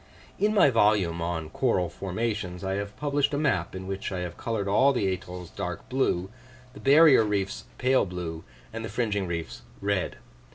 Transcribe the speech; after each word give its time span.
In 0.39 0.51
my 0.55 0.71
volume 0.71 1.21
on 1.21 1.51
"Coral 1.51 1.87
Formations" 1.87 2.63
I 2.63 2.73
have 2.73 2.97
published 2.97 3.35
a 3.35 3.37
map, 3.37 3.75
in 3.75 3.85
which 3.85 4.11
I 4.11 4.21
have 4.21 4.35
coloured 4.35 4.67
all 4.67 4.93
the 4.93 5.07
atolls 5.13 5.51
dark 5.51 5.87
blue, 5.89 6.31
the 6.73 6.79
barrier 6.79 7.23
reefs 7.23 7.65
pale 7.77 8.07
blue, 8.07 8.43
and 8.73 8.83
the 8.83 8.89
fringing 8.89 9.27
reefs 9.27 9.61
red. 9.79 10.17